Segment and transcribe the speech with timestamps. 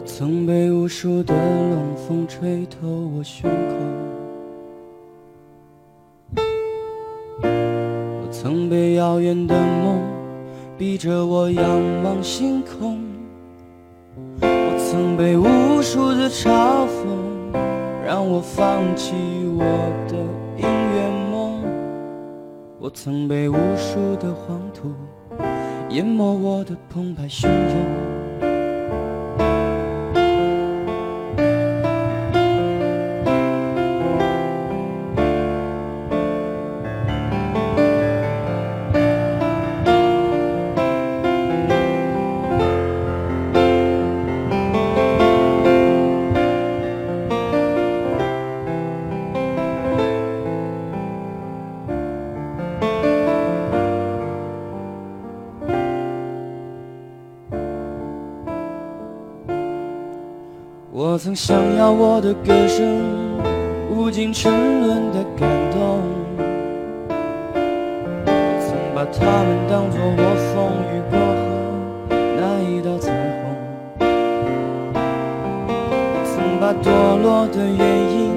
[0.00, 3.76] 我曾被无数的冷风吹透我胸口，
[7.42, 10.00] 我曾被遥远的梦
[10.78, 12.98] 逼着我仰望星空，
[14.40, 17.60] 我曾被无数的嘲讽
[18.02, 19.12] 让我放弃
[19.54, 19.62] 我
[20.08, 20.16] 的
[20.56, 21.62] 音乐梦，
[22.78, 24.94] 我曾被无数的黄土
[25.90, 28.09] 淹没我的澎湃汹涌。
[61.02, 62.86] 我曾想要我的歌声
[63.88, 66.02] 无尽沉沦的感动，
[68.60, 71.48] 曾把它们当作我风雨过后
[72.36, 74.04] 那一道彩虹，
[76.22, 77.80] 曾把堕落的原
[78.12, 78.36] 因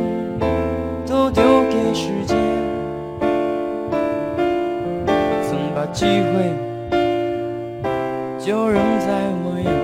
[1.05, 2.37] 都丢给时间，
[5.43, 6.47] 曾把机会
[8.39, 9.11] 就扔在
[9.43, 9.82] 我眼。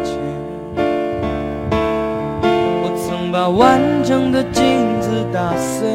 [3.40, 5.88] 把完整的镜子打碎，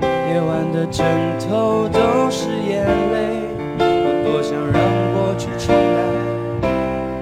[0.00, 1.04] 夜晚的枕
[1.38, 3.44] 头都是眼泪。
[3.78, 3.84] 我
[4.24, 4.80] 多想让
[5.12, 6.64] 过去重来，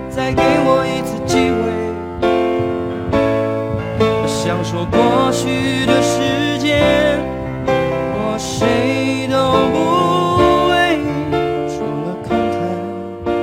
[0.09, 1.59] 再给我一次机会。
[3.99, 7.19] 我想说过去的时间，
[7.67, 9.35] 我谁都
[9.75, 9.77] 不
[10.71, 11.03] 为，
[11.69, 13.35] 除了空谈，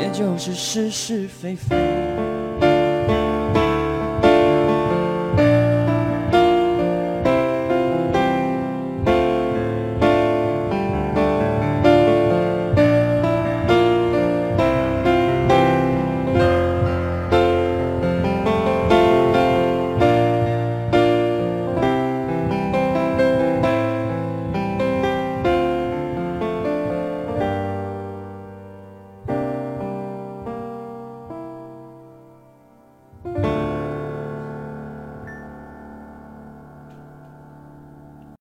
[0.00, 1.74] 也就是是是非非。